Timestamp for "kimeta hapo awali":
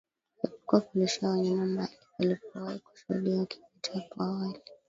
3.49-4.61